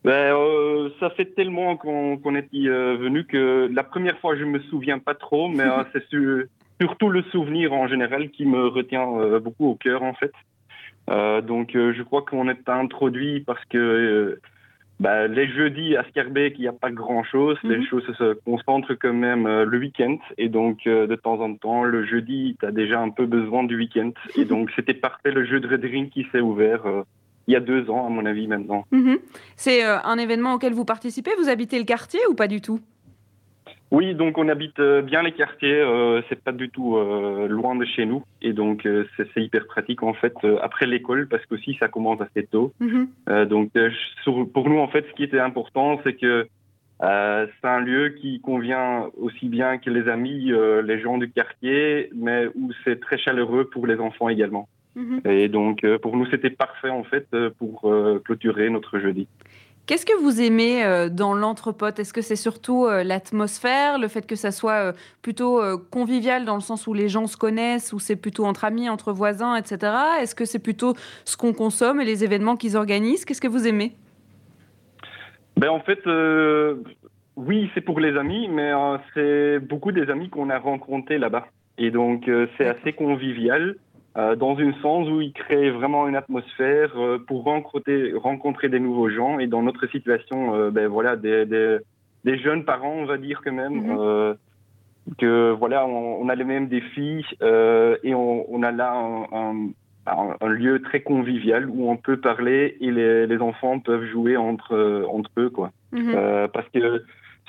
[0.04, 0.32] Ben,
[1.00, 5.48] ça fait tellement qu'on est venu que la première fois, je me souviens pas trop,
[5.48, 6.44] mais c'est sûr
[6.80, 10.32] surtout le souvenir en général qui me retient euh, beaucoup au cœur en fait.
[11.11, 14.38] Euh, donc euh, je crois qu'on est introduit parce que
[15.00, 17.56] bah, les jeudis à Scarbeck, il n'y a pas grand-chose.
[17.62, 17.87] Les mhm.
[17.87, 20.18] choses se concentrent quand même le week-end.
[20.38, 23.76] Et donc, de temps en temps, le jeudi, tu as déjà un peu besoin du
[23.76, 24.11] week-end.
[24.35, 26.82] Et donc, c'était parfait le jeu de Red qui s'est ouvert
[27.47, 28.87] il y a deux ans, à mon avis, maintenant.
[28.90, 29.18] Mhm.
[29.54, 31.30] C'est un événement auquel vous participez?
[31.38, 32.80] Vous habitez le quartier ou pas du tout?
[33.90, 37.74] Oui, donc on habite euh, bien les quartiers, euh, c'est pas du tout euh, loin
[37.74, 41.77] de chez nous et donc c'est hyper pratique en fait après l'école parce que aussi
[41.81, 42.72] ça commence assez tôt.
[42.81, 43.09] Mhm.
[43.46, 43.70] donc
[44.53, 46.46] pour nous en fait ce qui était important c'est que
[47.11, 50.53] c'est un lieu qui convient aussi bien que les amis,
[50.85, 54.68] les gens du quartier, mais où c'est très chaleureux pour les enfants également.
[54.96, 55.20] Mhm.
[55.24, 57.27] Et donc pour nous c'était parfait en fait
[57.59, 57.90] pour
[58.24, 59.29] clôturer notre jeudi.
[59.88, 61.98] Qu'est-ce que vous aimez euh, dans l'entrepote?
[61.98, 66.57] Est-ce que c'est surtout euh, l'atmosphère, le fait que ça soit euh, plutôt convivial dans
[66.57, 69.90] le sens où les gens se connaissent, ou c'est plutôt entre amis, entre voisins, etc.
[70.20, 70.92] Est-ce que c'est plutôt
[71.24, 73.24] ce qu'on consomme et les événements qu'ils organisent?
[73.24, 73.94] Qu'est-ce que vous aimez?
[75.57, 76.01] Ben, En fait,
[77.37, 78.72] oui, c'est pour les amis, mais
[79.14, 81.46] c'est beaucoup des amis qu'on a rencontrés là-bas.
[81.79, 83.77] Et donc, c'est assez convivial.
[84.18, 88.81] Euh, dans une sens où il crée vraiment une atmosphère euh, pour rencontrer, rencontrer des
[88.81, 89.38] nouveaux gens.
[89.38, 93.52] Et dans notre situation, euh, ben voilà, des, des, jeunes parents, on va dire quand
[93.52, 94.37] même, mhm.
[95.18, 98.92] que voilà, on, a les mêmes défis et on, on, a là
[99.33, 99.68] un,
[100.40, 105.07] un, lieu très convivial où on peut parler et les, les enfants peuvent jouer entre,
[105.09, 105.70] entre eux, quoi.
[105.92, 106.48] Mhm.
[106.52, 107.04] parce que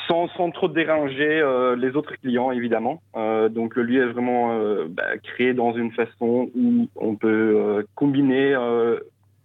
[0.07, 3.01] sans, trop déranger euh, les autres clients, évidemment.
[3.15, 7.85] Euh, donc le lieu est vraiment euh, bah, créé dans une façon où on peut
[7.95, 8.55] combiner,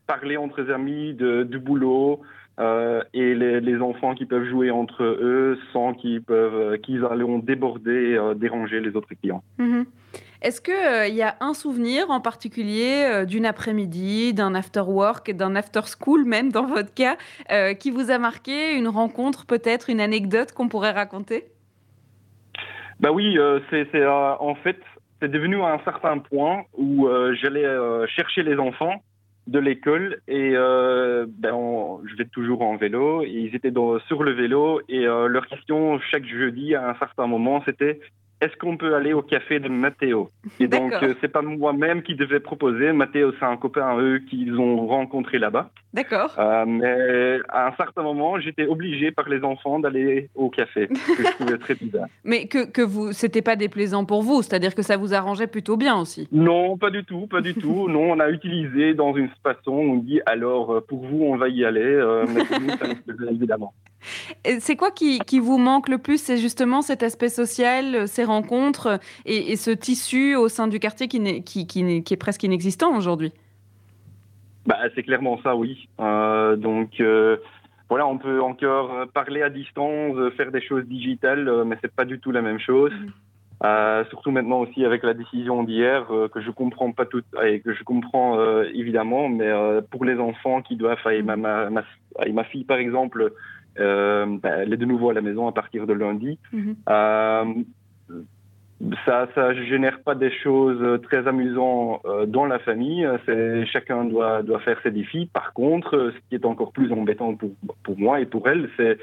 [0.07, 2.21] parler entre amis de, du boulot
[2.59, 8.19] et les, les, enfants qui peuvent jouer entre eux sans qu'ils peuvent qu'ils allons déborder,
[8.37, 9.43] déranger les autres clients.
[9.59, 9.85] Mm-hmm.
[10.45, 15.57] Est-ce qu'il euh, y a un souvenir en particulier euh, d'une après-midi, d'un after-work, d'un
[15.57, 17.17] after-school même dans votre cas,
[17.51, 21.45] euh, qui vous a marqué, une rencontre peut-être, une anecdote qu'on pourrait raconter?
[23.01, 23.39] Bah oui,
[23.71, 24.79] c'est en fait,
[25.21, 27.09] c'est devenu à un certain point où
[27.41, 27.67] j'allais
[28.07, 29.03] chercher les enfants
[29.49, 33.23] de l'école et ben, je vais toujours en vélo.
[33.23, 33.73] Et ils étaient
[34.07, 38.01] sur le vélo et leur question chaque jeudi à un certain moment c'était
[38.45, 40.31] est-ce qu'on peut aller au café de Mathéo
[40.61, 42.93] Et donc, euh, c'est pas moi-même qui devais proposer.
[42.93, 45.71] Mathéo, c'est un copain, eux, qu'ils ont rencontré là-bas.
[45.95, 46.35] D'accord.
[46.39, 51.23] Euh, mais à un certain moment, j'étais obligé par les enfants d'aller au café, que
[51.25, 52.07] je trouvais très bizarre.
[52.25, 55.77] Mais que, que vous, c'était pas déplaisant pour vous, c'est-à-dire que ça vous arrangeait plutôt
[55.77, 56.29] bien aussi?
[56.33, 57.89] Non, pas du tout, pas du tout.
[57.89, 61.49] non, on a utilisé dans une façon, on dit alors, euh, pour vous, on va
[61.49, 63.73] y aller, mais pour nous, ça nous plaisait évidemment.
[64.59, 66.19] C'est quoi qui, qui, vous manque le plus?
[66.19, 68.34] C'est justement cet aspect social, ces rencontres
[69.25, 73.33] et, ce tissu au sein du quartier qui, qui, qui, qui est presque inexistant aujourd'hui
[74.67, 75.89] bah, C'est clairement ça, oui.
[76.01, 77.37] Euh, donc euh,
[77.89, 82.05] voilà, on peut encore parler à distance, faire des choses digitales, euh, mais c'est pas
[82.05, 82.93] du tout la même chose.
[82.93, 84.09] Mm-hmm.
[84.11, 87.83] surtout maintenant aussi avec la décision d'hier que je comprends pas tout et que je
[87.83, 89.51] comprends évidemment, mais
[89.91, 91.83] pour les enfants qui doivent, et ma, ma, ma,
[92.33, 93.33] ma, fille par exemple,
[93.77, 96.39] bah, elle est de nouveau à la maison à partir de lundi.
[96.53, 97.65] Mm-hmm
[99.07, 103.09] ça ça génère pas des choses très amusantes euh, dans la famille.
[103.27, 105.31] C'est chacun doit doit faire ses défis.
[105.33, 107.51] Par contre, ce qui est encore plus embêtant pour
[107.83, 108.99] pour moi et pour elle, c'est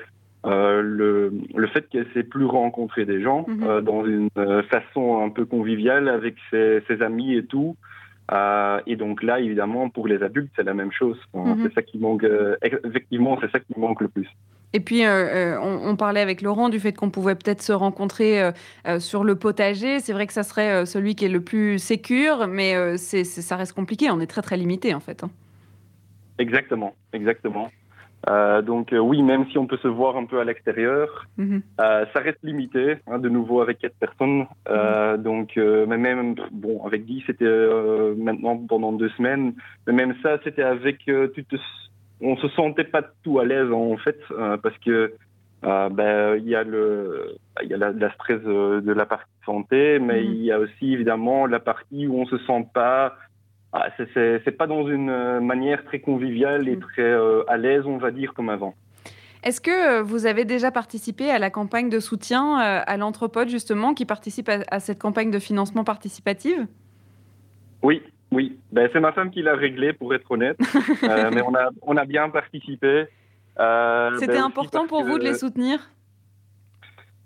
[0.45, 3.63] euh, le, le fait qu'elle sait plus rencontrer des gens mhm.
[3.63, 7.75] euh, dans une euh, façon un peu conviviale avec ses, ses amis et tout.
[8.31, 11.19] Euh, et donc là, évidemment, pour les adultes, c'est la même chose.
[11.33, 11.59] Mhm.
[11.63, 12.25] C'est ça qui manque.
[12.83, 14.27] effectivement, c'est ça qui manque le plus.
[14.73, 18.41] Et puis, euh, euh, on, parlait avec Laurent du fait qu'on pouvait peut-être se rencontrer
[18.41, 19.99] euh, sur le potager.
[19.99, 23.73] C'est vrai que ça serait celui qui est le plus sécure, mais c'est, ça reste
[23.73, 24.09] compliqué.
[24.11, 25.23] On est très, très limité, en fait.
[25.23, 25.29] Hein.
[26.37, 27.69] Exactement, exactement.
[28.63, 31.61] donc oui, même si on peut se voir un peu à l'extérieur, mhm.
[31.77, 34.47] ça reste limité, hein, de nouveau avec quatre personnes.
[34.69, 35.17] Mhm.
[35.21, 37.45] Donc, mais même, bon, avec 10, c'était
[38.17, 39.53] maintenant pendant deux semaines.
[39.85, 41.57] Mais même ça, c'était avec, tu te
[42.21, 45.13] on se sentait pas tout à l'aise en fait euh, parce que
[45.63, 49.29] euh, ben, il y a le il y a la, stress euh, de la partie
[49.45, 50.33] santé mais mhm.
[50.33, 53.15] il y a aussi évidemment la partie où on se sent pas
[53.73, 56.81] ah, c'est pas dans une manière très conviviale et mhm.
[56.81, 57.13] très
[57.47, 58.75] à l'aise on va dire comme avant.
[59.43, 64.05] Est-ce que vous avez déjà participé à la campagne de soutien à l'Anthropode, justement, qui
[64.05, 66.67] participe à, cette campagne de financement participative?
[67.81, 70.57] Oui, oui, ben, c'est ma femme qui l'a réglé, pour être honnête.
[71.03, 73.05] euh, mais on a, on a bien participé.
[73.59, 75.79] Euh, C'était ben, important pour vous de les soutenir?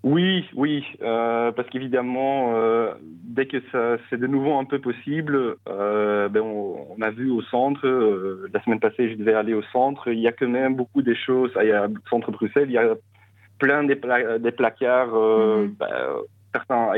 [0.05, 5.55] Oui, oui, euh, parce qu'évidemment, euh, dès que ça, c'est de nouveau un peu possible,
[5.67, 7.87] euh, ben on, on, a vu au centre,
[8.53, 11.15] la semaine passée, je devais aller au centre, il y a quand même beaucoup de
[11.15, 11.51] choses.
[11.59, 12.93] Il y a centre Bruxelles, il y a
[13.57, 15.77] plein des, pla des placards, mm -hmm.
[15.79, 15.95] ben,
[16.53, 16.93] certains,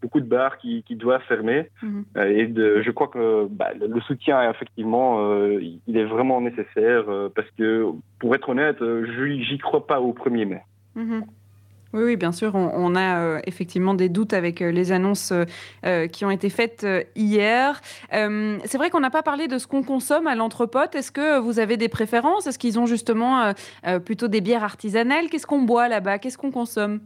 [0.00, 1.68] beaucoup de bars qui, qui doivent fermer.
[1.82, 2.04] Mhm.
[2.16, 7.04] Euh, et de, je crois que bah, le soutien, effectivement, euh, il est vraiment nécessaire
[7.08, 7.86] euh, parce que,
[8.18, 10.62] pour être honnête, j'y crois pas au 1er mai.
[10.94, 11.24] Mhm.
[11.92, 15.32] Oui, oui, bien sûr, on, on a euh, effectivement des doutes avec euh, les annonces
[15.84, 16.86] euh, qui ont été faites
[17.16, 17.80] hier.
[18.12, 20.94] c'est vrai qu'on n'a pas parlé de ce qu'on consomme à l'entrepote.
[20.94, 22.46] Est-ce que vous avez des préférences?
[22.46, 23.52] Est-ce qu'ils ont justement
[24.04, 25.28] plutôt des bières artisanales?
[25.30, 26.18] Qu'est-ce qu'on boit là-bas?
[26.18, 27.00] Qu'est-ce qu'on consomme?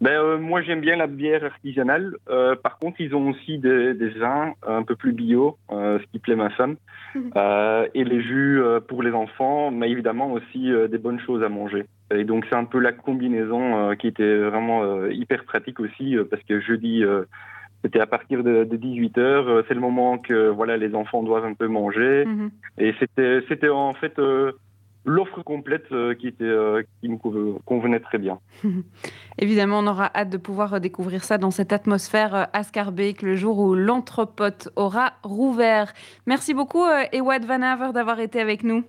[0.00, 2.16] Ben, euh, moi, j'aime bien la bière artisanale.
[2.30, 6.06] Euh, par contre, ils ont aussi des, des vins un peu plus bio, euh, ce
[6.10, 6.76] qui plaît ma femme,
[7.14, 7.32] mhm.
[7.36, 11.50] euh, et les jus euh, pour les enfants, mais évidemment aussi des bonnes choses à
[11.50, 11.84] manger.
[12.14, 16.60] Et donc, c'est un peu la combinaison qui était vraiment hyper pratique aussi, parce que
[16.60, 17.04] jeudi,
[17.84, 21.44] c'était à partir de, de 18 heures, c'est le moment que voilà les enfants doivent
[21.44, 22.50] un peu manger, mhm.
[22.78, 24.18] et c'était c'était en fait
[25.04, 27.18] l'offre complète euh, qui, était, euh, qui nous
[27.64, 28.38] convenait très bien.
[29.38, 33.34] Évidemment, on aura hâte de pouvoir découvrir ça dans cette atmosphère euh, à Scarbeck le
[33.34, 35.92] jour où l'anthropote aura rouvert.
[36.26, 38.84] Merci beaucoup, Ewad Van Haver, d'avoir été avec nous.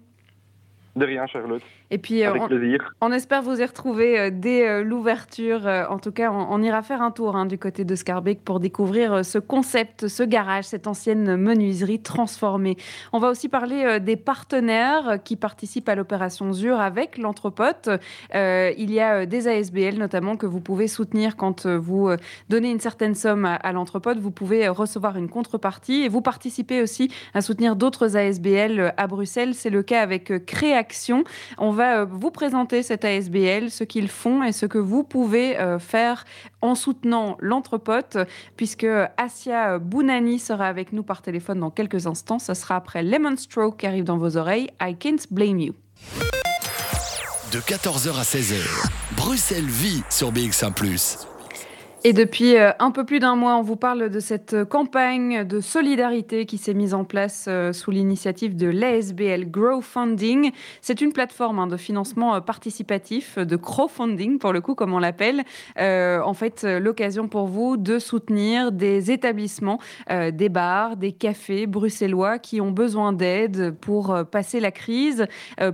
[0.96, 1.64] De rien, Charlotte.
[1.94, 2.94] Et puis, Avec on, plaisir.
[3.02, 5.68] on espère vous y retrouver euh, dès euh, l'ouverture.
[5.68, 8.46] Euh, en tout cas, on, on, ira faire un tour hein, du côté de Scarbeck
[8.46, 12.78] pour découvrir ce concept, ce garage, cette ancienne menuiserie transformée.
[13.12, 17.90] On va aussi parler des partenaires qui participent à l'opération ZUR avec l'Anthropote.
[18.36, 22.10] Euh, il y a des ASBL notamment que vous pouvez soutenir quand vous
[22.48, 24.18] donnez une certaine somme à, à l'Anthropote.
[24.20, 29.56] Vous pouvez recevoir une contrepartie et vous participez aussi à soutenir d'autres ASBL à Bruxelles.
[29.56, 31.26] C'est le cas avec Créa Action.
[31.58, 35.60] On va euh, vous présenter cette ASBL, ce qu'ils font et ce que vous pouvez
[35.60, 36.26] euh, faire
[36.62, 38.18] en soutenant l'entrepote,
[38.58, 42.40] puisque Asia Bounani sera avec nous par téléphone dans quelques instants.
[42.40, 44.70] Ce sera après Lemon Stroke qui arrive dans vos oreilles.
[44.82, 45.74] I can't blame you.
[47.52, 50.74] De 14h à 16h, Bruxelles vit sur BX1⁇
[52.04, 55.60] Et depuis euh, un peu plus d'un mois, on vous parle de cette campagne de
[55.60, 60.50] solidarité qui s'est mise en place euh, sous l'initiative de l'ASBL Grow Funding.
[60.82, 65.00] C'est une plateforme hein, de financement euh, participatif, de crowdfunding pour le coup, comme on
[65.00, 65.44] l'appelle.
[65.78, 72.62] en fait, l'occasion pour vous de soutenir des établissements, des bars, des cafés bruxellois qui
[72.62, 75.28] ont besoin d'aide pour passer la crise,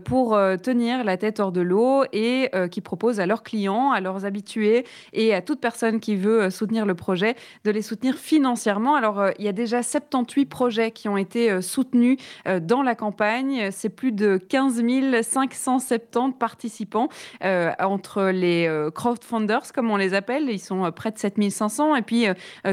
[0.04, 4.26] pour tenir la tête hors de l'eau et qui proposent à leurs clients, à leurs
[4.26, 8.96] habitués et à toute personne qui veut euh, soutenir le projet, de les soutenir financièrement.
[8.96, 12.18] Alors, euh, il y a déjà 78 projets qui ont été euh, soutenus
[12.62, 13.70] dans la campagne.
[13.72, 14.84] C'est plus de 15
[15.22, 17.10] 570 participants
[17.42, 20.50] entre les crowdfunders, comme on les appelle.
[20.50, 21.96] Ils sont près de 7500.
[21.96, 22.26] Et puis,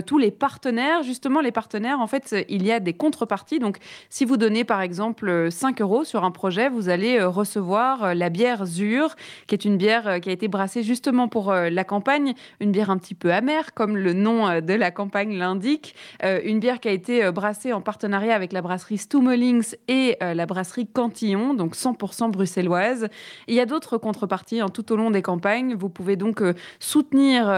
[0.07, 3.59] tous les partenaires, justement, les partenaires, en fait, il y a des contreparties.
[3.59, 3.79] Donc,
[4.11, 8.67] si vous donnez, par exemple, 5 euros sur un projet, vous allez recevoir la bière
[8.67, 12.91] Zur, qui est une bière qui a été brassée justement pour la campagne, une bière
[12.91, 13.33] un petit peu
[13.75, 15.95] comme le nom euh, de la campagne l'indique.
[16.23, 20.17] Euh, une bière qui a été euh, brassée en partenariat avec la brasserie Stummelings et
[20.21, 23.09] la brasserie Cantillon, donc 100% bruxelloise.
[23.49, 25.75] il y a d'autres contreparties hein, tout au long des campagnes.
[25.75, 26.43] Vous pouvez donc
[26.79, 27.53] soutenir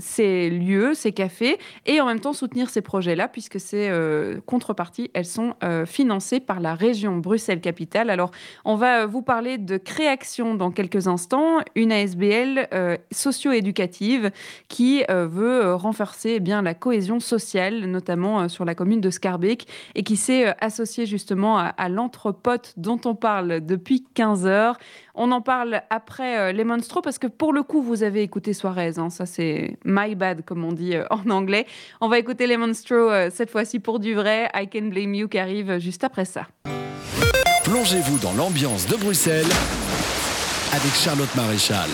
[0.00, 3.90] ces lieux, ces cafés, et en même temps soutenir ces projets-là, puisque ces
[4.46, 5.54] contreparties, elles sont
[5.86, 8.10] financées par la région Bruxelles-Capitale.
[8.10, 8.30] Alors,
[8.64, 12.68] on va vous parler de Créaction dans quelques instants, une ASBL
[13.10, 14.30] socio-éducative
[14.68, 19.00] qui euh, veut euh, renforcer eh bien la cohésion sociale, notamment euh, sur la commune
[19.00, 24.78] de Scarbeck, et qui s'est associé justement à, l'entrepote dont on parle depuis 15 heures.
[25.14, 28.98] On en parle après les Monstros parce que pour le coup, vous avez écouté Suarez.
[28.98, 31.66] Hein, ça, c'est my bad, comme on dit en anglais.
[32.00, 34.48] On va écouter les Monstros cette fois-ci pour du vrai.
[34.54, 36.46] I Can Blame You qui arrive juste après ça.
[37.64, 39.52] Plongez-vous dans l'ambiance de Bruxelles
[40.72, 41.88] avec Charlotte Maréchal.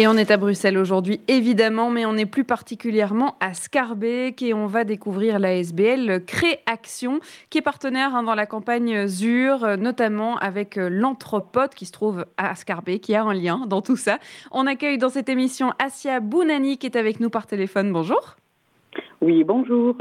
[0.00, 4.54] Et on est à Bruxelles aujourd'hui, évidemment, mais on est plus particulièrement à Scarbeck et
[4.54, 7.18] on va découvrir l'ASBL Créaction,
[7.50, 12.26] qui est partenaire hein, dans la campagne ZUR, notamment avec euh, l'Anthropote qui se trouve
[12.36, 14.20] à Scarbeck, qui a un lien dans tout ça.
[14.52, 17.92] On accueille dans cette émission Asia Bounani qui est avec nous par téléphone.
[17.92, 18.36] Bonjour.
[19.20, 19.96] Oui, bonjour.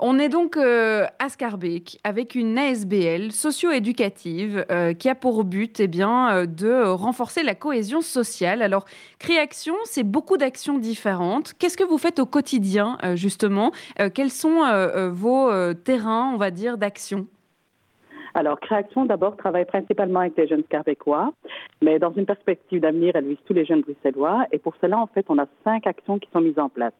[0.00, 5.80] On est donc euh, à Scarbeck avec une ASBL socio-éducative euh, qui a pour but
[5.80, 8.62] eh bien, euh, de renforcer la cohésion sociale.
[8.62, 8.84] Alors,
[9.18, 11.52] Créaction, c'est beaucoup d'actions différentes.
[11.58, 13.72] Qu'est-ce que vous faites au quotidien, justement?
[14.14, 14.60] Quels sont
[15.10, 17.26] vos terrains, on va dire, d'action?
[18.38, 21.32] Alors, Créaction, d'abord, travaille principalement avec les jeunes Scarbecquois,
[21.82, 24.46] mais dans une perspective d'avenir, elle vise tous les jeunes bruxellois.
[24.52, 26.92] Et pour cela, en fait, on a cinq actions qui sont mises en place.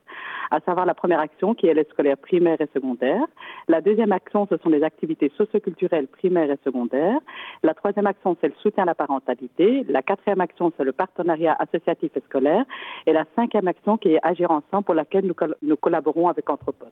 [0.50, 3.22] À savoir la première action, qui est l'aide scolaire primaire et secondaire.
[3.68, 7.20] La deuxième action, ce sont les activités socioculturelles primaires et secondaires.
[7.62, 9.84] La troisième action, c'est le soutien à la parentalité.
[9.88, 12.64] La quatrième action, c'est le partenariat associatif et scolaire.
[13.06, 16.88] Et la cinquième action, qui est Agir ensemble, pour laquelle nous, nous collaborons avec Anthropos.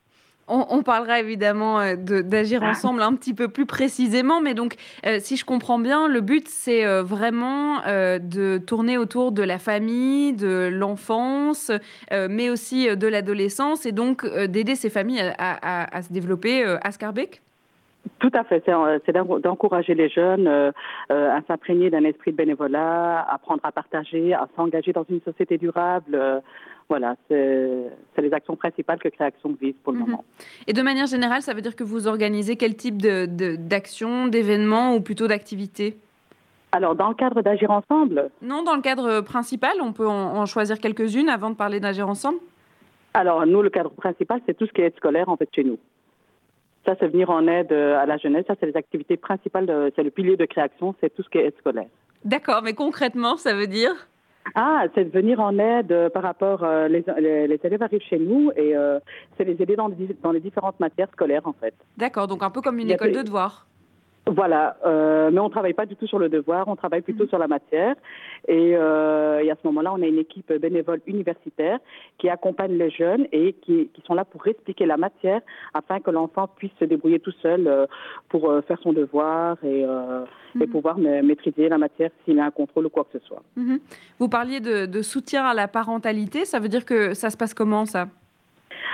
[0.49, 2.71] On, parlera évidemment euh, d'agir ah.
[2.71, 6.49] ensemble un petit peu plus précisément, mais donc euh, si je comprends bien, le but
[6.49, 11.71] c'est euh, vraiment de tourner autour de la famille, de l'enfance,
[12.11, 17.43] mais aussi de l'adolescence, et donc d'aider ces familles à, se développer à Scarbeck?
[18.19, 18.63] Tout à fait.
[19.05, 20.47] C'est d'encourager les jeunes
[21.09, 25.59] à s'imprégner d'un esprit de bénévolat, à apprendre à partager, à s'engager dans une société
[25.59, 26.43] durable.
[26.89, 30.07] Voilà, c'est les actions principales que Création vise pour le mhm.
[30.07, 30.25] moment.
[30.67, 35.01] Et de manière générale, ça veut dire que vous organisez quel type d'actions, d'événements ou
[35.01, 35.99] plutôt d'activités?
[36.71, 38.31] Alors, dans le cadre d'Agir Ensemble?
[38.43, 42.39] Non, dans le cadre principal, on peut en, choisir quelques-unes avant de parler d'Agir Ensemble?
[43.15, 45.65] Alors, nous, le cadre principal, c'est tout ce qui est aide scolaire, en fait, chez
[45.65, 45.79] nous.
[46.85, 48.45] Ça, c'est venir en aide à la jeunesse.
[48.47, 51.47] Ça, c'est les activités principales, c'est le pilier de création, c'est tout ce qui est
[51.47, 51.89] aide scolaire.
[52.25, 54.09] D'accord, mais concrètement, ça veut dire?
[54.55, 58.19] Ah, c'est de venir en aide euh, par rapport, euh, les, les, élèves arrivent chez
[58.19, 58.99] nous et euh,
[59.37, 61.75] c'est les aider dans les, dans les différentes matières scolaires en fait.
[61.97, 63.66] D'accord, donc un peu comme une école de devoirs.
[64.29, 67.29] Voilà, euh, mais on travaille pas du tout sur le devoir, on travaille plutôt mhm.
[67.29, 67.95] sur la matière.
[68.49, 71.79] Et, euh, et à ce moment-là, on a une équipe bénévole universitaire
[72.19, 75.43] qui accompagne les jeunes et qui, qui sont là pour expliquer la matière
[75.75, 77.87] afin que l'enfant puisse se débrouiller tout seul euh,
[78.29, 79.87] pour faire son devoir et, et
[80.55, 80.67] mhm.
[80.71, 83.43] pouvoir maîtriser la matière s'il a un contrôle ou quoi que ce soit.
[83.55, 83.79] Mhm.
[84.19, 87.55] Vous parliez de, de soutien à la parentalité, ça veut dire que ça se passe
[87.55, 88.09] comment ça?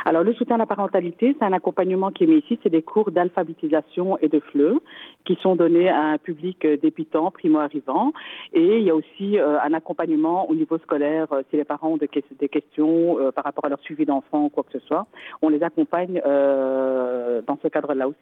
[0.04, 2.58] Alors, le soutien à la parentalité, c'est un accompagnement qui est mis ici.
[2.62, 4.78] C'est des cours d'alphabétisation et de FLE
[5.24, 8.12] qui sont donnés à un public euh, débutant, primo-arrivant.
[8.52, 11.90] Et il y a aussi euh, un accompagnement au niveau scolaire euh, si les parents
[11.90, 12.08] ont des,
[12.48, 15.06] questions par rapport à leur suivi d'enfants ou quoi que ce soit.
[15.40, 18.18] On les accompagne dans ce cadre-là aussi.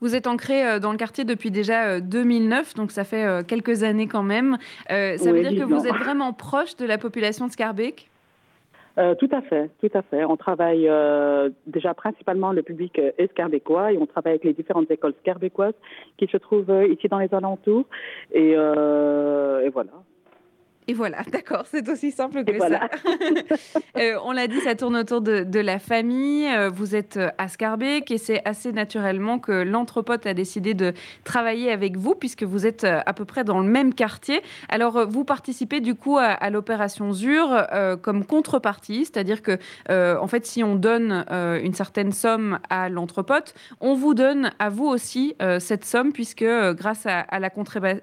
[0.00, 4.22] Vous êtes ancré dans le quartier depuis déjà 2009, donc ça fait quelques années quand
[4.22, 4.56] même.
[4.88, 8.10] ça veut dire que vous êtes vraiment proche de la population de Scarbeck?
[9.00, 10.24] Euh, tout à fait, tout à fait.
[10.26, 14.90] On travaille euh, déjà principalement le public euh, escarbécois et on travaille avec les différentes
[14.90, 15.74] écoles scarbécoises
[16.18, 17.86] qui se trouvent ici dans les alentours.
[18.32, 19.92] Et, et voilà.
[20.90, 22.88] Et voilà, d'accord, c'est aussi simple que ça.
[23.96, 26.46] Euh, on l'a dit, ça tourne autour de, la famille.
[26.48, 30.94] Euh, vous êtes euh, à Scarbeck et c'est assez naturellement que l'anthropote a décidé de
[31.24, 34.42] travailler avec vous puisque vous êtes à peu près dans le même quartier.
[34.68, 37.66] Alors, vous participez du coup à, l'opération ZUR
[38.00, 39.58] comme contrepartie, c'est-à-dire que,
[39.90, 44.86] en fait, si on donne une certaine somme à l'anthropote, on vous donne à vous
[44.86, 47.50] aussi cette somme puisque grâce à, la,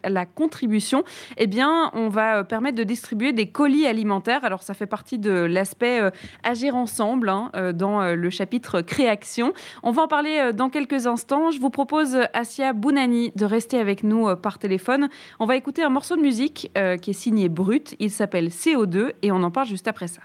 [0.08, 1.04] la, contribution,
[1.38, 4.46] eh bien, on va permettre de distribuer des colis alimentaires.
[4.46, 6.12] Alors ça fait partie de l'aspect euh,
[6.44, 9.54] agir ensemble hein, euh, dans euh, le chapitre création.
[9.84, 11.52] On va en parler dans quelques instants.
[11.52, 15.10] Je vous propose Asia Bounani de rester avec nous par téléphone.
[15.40, 17.96] On va écouter un morceau de musique qui est signé Brut.
[18.00, 20.22] Il s'appelle CO2 et on en parle juste après ça.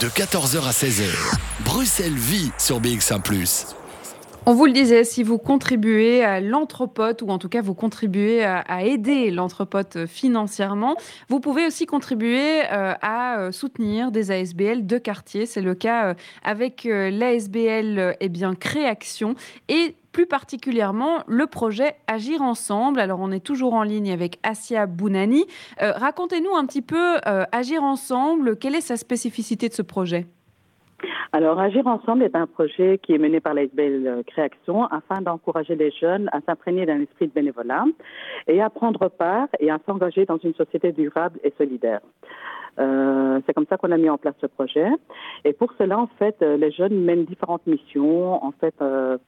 [0.00, 3.81] De 14h à 16h, Bruxelles vit sur BX1 +.
[4.44, 8.42] On vous le disait, si vous contribuez à l'anthropote, ou en tout cas vous contribuez
[8.42, 10.96] à, aider l'anthropote financièrement,
[11.28, 15.46] vous pouvez aussi contribuer euh, à euh, soutenir des ASBL de quartier.
[15.46, 19.36] C'est le cas euh, avec l'ASBL eh Créaction
[19.68, 22.98] et plus particulièrement le projet Agir ensemble.
[22.98, 25.46] Alors on est toujours en ligne avec Asia Bounani.
[25.78, 27.18] Racontez-nous un petit peu
[27.52, 30.26] Agir ensemble, quelle est sa spécificité de ce projet?
[31.32, 35.76] Alors, Agir ensemble est un projet qui est mené par la SBL Création afin d'encourager
[35.76, 37.84] les jeunes à s'imprégner d'un esprit de bénévolat
[38.46, 42.00] et à prendre part et à s'engager dans une société durable et solidaire.
[42.78, 44.88] Euh, c'est comme ça qu'on a mis en place ce projet.
[45.44, 48.42] Et pour cela, en fait, les jeunes mènent différentes missions.
[48.44, 49.18] En fait, euh,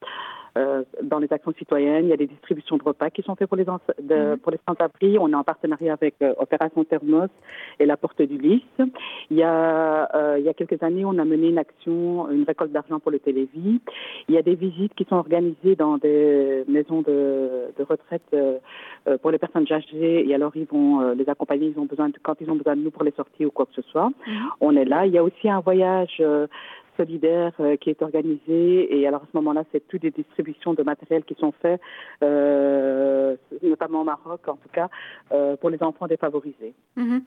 [0.57, 2.05] euh, dans les actions citoyennes.
[2.05, 4.37] Il y a des distributions de repas qui sont faites pour les, mhm.
[4.37, 5.17] pour les sans-abri.
[5.19, 7.27] On est en partenariat avec euh, Opération Thermos
[7.77, 8.63] et la Porte du Lys.
[9.29, 12.43] Il y, a, euh, il y a quelques années, on a mené une action, une
[12.43, 13.81] récolte d'argent pour le Télévis.
[14.29, 18.23] Il y a des visites qui sont organisées dans des maisons de, de retraite
[19.21, 20.25] pour les personnes âgées.
[20.25, 21.73] Et alors, ils vont les accompagner.
[21.75, 23.65] Ils ont besoin de, quand ils ont besoin de nous pour les sorties ou quoi
[23.65, 24.09] que ce soit.
[24.25, 24.35] Mhm.
[24.61, 25.05] On est là.
[25.05, 26.21] Il y a aussi un voyage
[26.97, 28.97] solidaire euh, qui est organisé.
[28.97, 31.81] Et alors à ce moment-là, c'est toutes des distributions de matériel qui sont faites,
[32.23, 34.89] euh, notamment au Maroc en tout cas,
[35.31, 36.73] euh, pour les enfants défavorisés.
[36.95, 37.23] Mhm.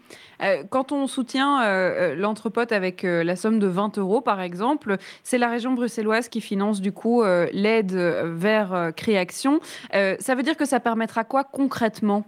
[0.70, 5.72] quand on soutient l'entrepote avec la somme de 20 euros par exemple, c'est la région
[5.72, 9.60] bruxelloise qui finance du coup l'aide vers Créaction.
[9.92, 12.24] ça veut dire que ça permettra quoi concrètement?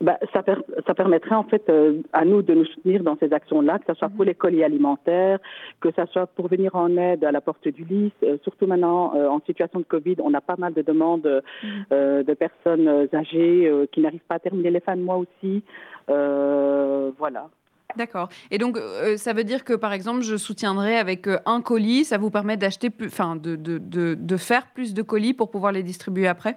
[0.00, 0.42] Bah, ça,
[0.86, 3.94] ça, permettrait en fait euh, à nous de nous soutenir dans ces actions-là, que ce
[3.98, 4.28] soit pour mhm.
[4.28, 5.38] les colis alimentaires,
[5.80, 8.12] que ce soit pour venir en aide à la porte du lys.
[8.22, 12.24] Euh, surtout maintenant, euh, en situation de Covid, on a pas mal de demandes mhm.
[12.24, 15.62] de personnes âgées qui n'arrivent pas à terminer les fins de mois aussi.
[16.08, 17.48] voilà.
[17.96, 18.28] D'accord.
[18.50, 18.78] Et donc,
[19.16, 22.90] ça veut dire que, par exemple, je soutiendrai avec un colis, ça vous permet d'acheter,
[23.04, 26.56] enfin, de, de, de, de faire plus de colis pour pouvoir les distribuer après?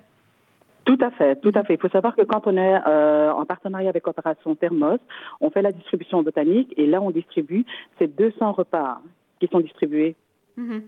[0.85, 1.75] Tout à fait, tout à fait.
[1.75, 4.99] Il faut savoir que quand on est euh, en partenariat avec Opération Thermos,
[5.39, 7.65] on fait la distribution botanique et là on distribue
[7.99, 8.99] ces 200 repas
[9.39, 10.15] qui sont distribués.
[10.57, 10.83] Mhm.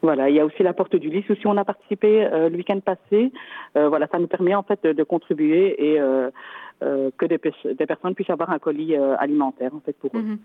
[0.00, 2.56] Voilà, il y a aussi la porte du lys aussi on a participé euh, le
[2.56, 3.32] week-end passé.
[3.76, 6.00] Euh, voilà, ça nous permet en fait de, contribuer et
[6.80, 10.22] que des, personnes puissent avoir un colis alimentaire en fait pour eux.
[10.22, 10.38] Mhm.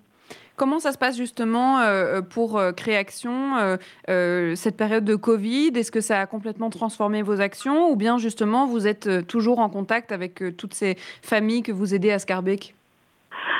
[0.56, 3.78] Comment ça se passe justement euh, pour euh, Créaction
[4.10, 5.72] euh, cette période de Covid?
[5.76, 7.89] Est-ce que ça a complètement transformé vos actions?
[7.89, 12.12] Ou bien justement vous êtes toujours en contact avec toutes ces familles que vous aidez
[12.12, 12.76] à Scarbeck?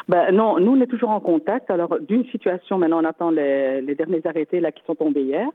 [0.10, 1.70] Ben, non, nous, on est toujours en contact.
[1.72, 5.48] Alors, d'une situation, maintenant, on attend les, derniers arrêtés là, qui sont tombés hier.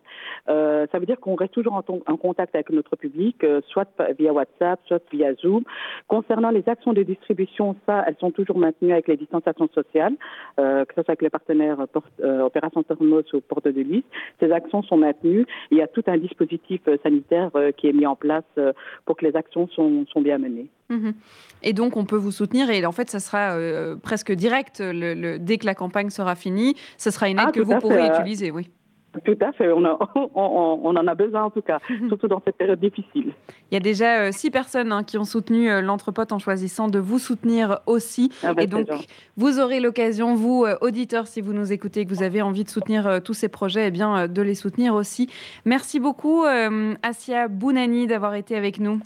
[0.48, 4.32] Euh, ça veut dire qu'on reste toujours en, contact avec notre public, euh, soit via
[4.32, 5.64] WhatsApp, soit via Zoom.
[6.06, 10.14] Concernant les actions de distribution, ça, elles sont toujours maintenues avec les distanciations sociales,
[10.58, 11.78] euh, que ce soit avec les partenaires
[12.22, 14.04] Opération Thermos ou Porte de Lys.
[14.40, 15.46] Ces actions sont maintenues.
[15.70, 18.44] Il y a tout un dispositif sanitaire qui est mis en place
[19.04, 20.68] pour que les actions sont, sont bien menées.
[20.88, 21.12] Mhm.
[21.62, 23.56] Et donc, on peut vous soutenir et en fait, ça sera
[24.02, 26.74] presque direct le, dès que la campagne sera finie.
[26.96, 28.70] Ce sera une aide ah, que vous pourrez utiliser, oui.
[29.24, 29.84] Tout à fait, on,
[30.34, 32.08] on, en a besoin en tout cas, mhm.
[32.08, 33.32] surtout dans cette période difficile.
[33.70, 36.88] Il y a déjà euh, six personnes hein, qui ont soutenu euh, l'entrepote en choisissant
[36.88, 38.30] de vous soutenir aussi.
[38.42, 38.88] Ah bah, et donc,
[39.36, 43.22] vous aurez l'occasion, vous, auditeurs, si vous nous écoutez, que vous avez envie de soutenir
[43.22, 45.28] tous ces projets, eh bien, de les soutenir aussi.
[45.64, 46.44] Merci beaucoup,
[47.02, 49.00] Asia Bounani, d'avoir été avec nous.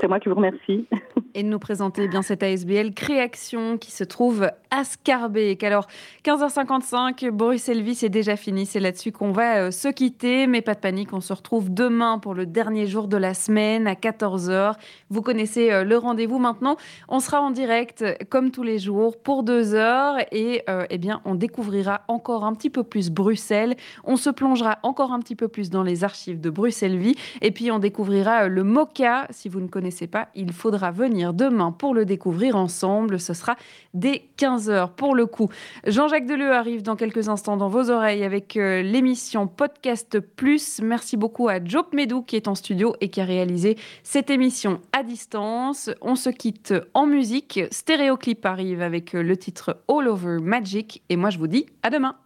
[0.00, 0.86] C'est moi qui vous remercie.
[1.34, 5.62] Et de nous présenter bien cette ASBL Créaction qui se trouve à Scarbeck.
[5.64, 5.86] Alors,
[6.24, 8.66] 15h55, Boris Elvis, c'est déjà fini.
[8.66, 10.46] C'est là-dessus qu'on va euh, se quitter.
[10.46, 13.86] Mais pas de panique, on se retrouve demain pour le dernier jour de la semaine
[13.86, 14.74] à 14h.
[15.10, 16.76] Vous connaissez euh, le rendez-vous maintenant.
[17.08, 21.20] On sera en direct comme tous les jours pour deux heures et euh, eh bien,
[21.24, 23.76] on découvrira encore un petit peu plus Bruxelles.
[24.04, 27.50] On se plongera encore un petit peu plus dans les archives de Bruxelles Vie et
[27.50, 29.26] puis on découvrira le MOCA.
[29.30, 33.20] Si vous ne connaissez pas, il faudra venir demain pour le découvrir ensemble.
[33.20, 33.56] Ce sera
[33.94, 35.48] dès 15h pour le coup.
[35.86, 40.80] Jean-Jacques Deleu arrive dans quelques instants dans vos oreilles avec euh, l'émission Podcast Plus.
[40.82, 44.80] Merci beaucoup à Joe Medou qui est en studio et qui a réalisé cette émission
[44.92, 45.90] à distance.
[46.00, 47.60] On se quitte en musique.
[47.70, 51.90] Stéréoclip arrive avec euh, le titre All Over Magic et moi je vous dis à
[51.90, 52.21] demain.